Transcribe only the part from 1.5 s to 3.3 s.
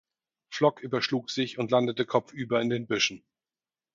und landete kopfüber in den Büschen.